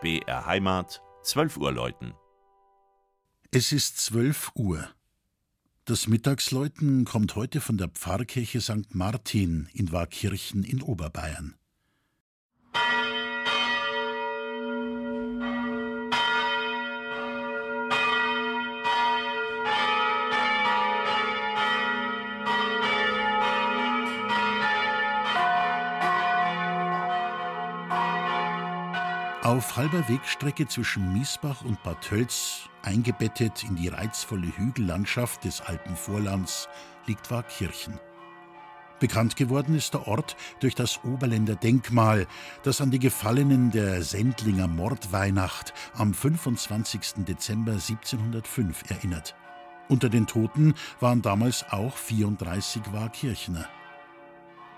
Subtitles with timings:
[0.00, 2.14] BR Heimat, 12 Uhr läuten.
[3.50, 4.88] Es ist 12 Uhr.
[5.84, 8.94] Das Mittagsläuten kommt heute von der Pfarrkirche St.
[8.94, 11.54] Martin in Warkirchen in Oberbayern.
[29.42, 35.96] Auf halber Wegstrecke zwischen Miesbach und Bad Tölz, eingebettet in die reizvolle Hügellandschaft des alten
[35.96, 36.68] Vorlands,
[37.06, 37.98] liegt Warkirchen.
[38.98, 42.26] Bekannt geworden ist der Ort durch das Oberländer Denkmal,
[42.64, 47.24] das an die Gefallenen der Sendlinger Mordweihnacht am 25.
[47.26, 49.34] Dezember 1705 erinnert.
[49.88, 53.66] Unter den Toten waren damals auch 34 Warkirchener.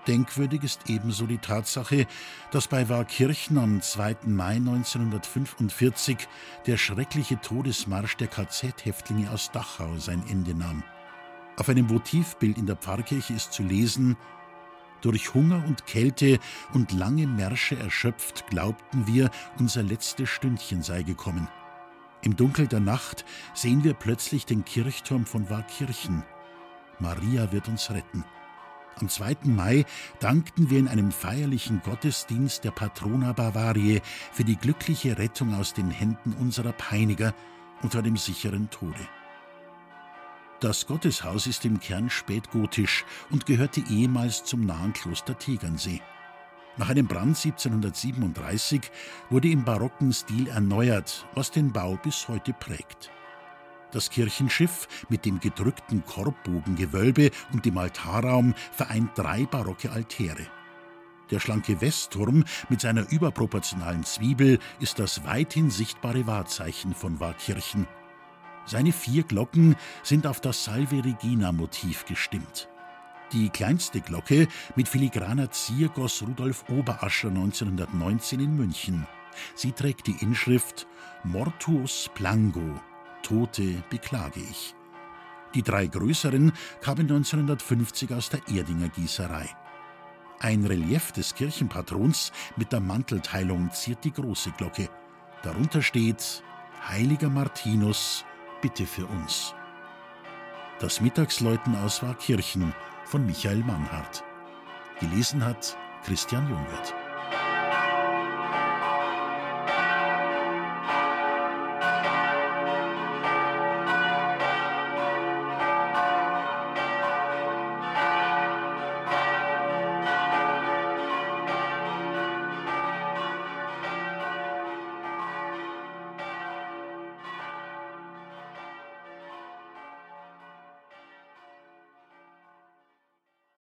[0.07, 2.07] Denkwürdig ist ebenso die Tatsache,
[2.51, 4.17] dass bei Warkirchen am 2.
[4.27, 6.27] Mai 1945
[6.67, 10.83] der schreckliche Todesmarsch der KZ-Häftlinge aus Dachau sein Ende nahm.
[11.57, 14.17] Auf einem Votivbild in der Pfarrkirche ist zu lesen,
[15.03, 16.39] durch Hunger und Kälte
[16.73, 21.49] und lange Märsche erschöpft, glaubten wir, unser letztes Stündchen sei gekommen.
[22.23, 26.23] Im Dunkel der Nacht sehen wir plötzlich den Kirchturm von Warkirchen.
[27.01, 28.25] Maria wird uns retten.
[29.01, 29.37] Am 2.
[29.45, 29.85] Mai
[30.21, 34.01] dankten wir in einem feierlichen Gottesdienst der Patrona Bavarie
[34.33, 37.35] für die glückliche Rettung aus den Händen unserer Peiniger
[37.83, 39.09] unter dem sicheren Tode.
[40.61, 46.01] Das Gotteshaus ist im Kern spätgotisch und gehörte ehemals zum nahen Kloster Tegernsee.
[46.77, 48.81] Nach einem Brand 1737
[49.29, 53.11] wurde im barocken Stil erneuert, was den Bau bis heute prägt.
[53.93, 60.47] Das Kirchenschiff mit dem gedrückten Korbbogengewölbe und dem Altarraum vereint drei barocke Altäre.
[61.31, 67.87] Der schlanke Westturm mit seiner überproportionalen Zwiebel ist das weithin sichtbare Wahrzeichen von Warkirchen.
[68.65, 72.69] Seine vier Glocken sind auf das Salve Regina Motiv gestimmt.
[73.33, 79.07] Die kleinste Glocke mit filigraner Zier goss Rudolf Oberascher 1919 in München.
[79.55, 80.87] Sie trägt die Inschrift
[81.25, 82.79] Mortuus Plango,
[83.23, 84.75] Tote beklage ich.
[85.55, 89.49] Die drei größeren kamen 1950 aus der Erdinger Gießerei.
[90.41, 94.89] Ein Relief des Kirchenpatrons mit der Mantelteilung ziert die große Glocke.
[95.43, 96.43] Darunter steht
[96.89, 98.25] Heiliger Martinus,
[98.61, 99.55] bitte für uns.
[100.81, 104.25] Das Mittagsläuten aus Warkirchen von Michael Mannhardt.
[104.99, 107.02] Gelesen hat Christian Jungwirth.